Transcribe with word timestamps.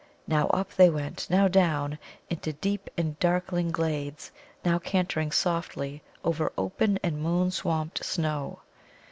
Now 0.25 0.47
up 0.47 0.73
they 0.73 0.89
went, 0.89 1.27
now 1.29 1.47
down, 1.47 1.99
into 2.27 2.53
deep 2.53 2.89
and 2.97 3.19
darkling 3.19 3.69
glades, 3.69 4.31
now 4.65 4.79
cantering 4.79 5.31
softly 5.31 6.01
over 6.23 6.51
open 6.57 6.97
and 7.03 7.21
moon 7.21 7.51
swamped 7.51 8.03
snow. 8.03 8.61